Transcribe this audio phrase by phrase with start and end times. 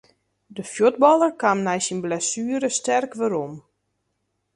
[0.55, 3.53] De fuotballer kaam nei syn blessuere sterk werom.